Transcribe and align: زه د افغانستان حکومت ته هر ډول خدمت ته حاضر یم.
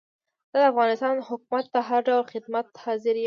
زه 0.51 0.57
د 0.61 0.63
افغانستان 0.71 1.15
حکومت 1.29 1.65
ته 1.73 1.79
هر 1.87 1.99
ډول 2.07 2.23
خدمت 2.33 2.65
ته 2.73 2.77
حاضر 2.83 3.15
یم. 3.15 3.19